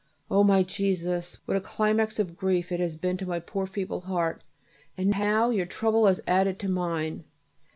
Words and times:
O! 0.31 0.43
my 0.43 0.63
Jesus! 0.63 1.37
What 1.45 1.55
a 1.57 1.61
climax 1.61 2.17
of 2.17 2.35
grief 2.35 2.71
it 2.71 2.79
has 2.79 2.95
been 2.95 3.17
to 3.17 3.27
my 3.27 3.37
poor 3.39 3.67
feeble 3.67 4.01
heart 4.01 4.43
and 4.97 5.13
how 5.13 5.51
your 5.51 5.67
trouble 5.67 6.07
has 6.07 6.21
added 6.25 6.57
to 6.57 6.67
mine! 6.67 7.23